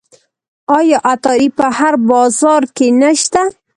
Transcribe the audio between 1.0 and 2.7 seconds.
عطاري په هر بازار